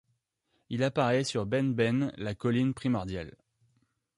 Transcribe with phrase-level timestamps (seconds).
[0.71, 3.37] Il apparaît sur Benben, la colline primordiale.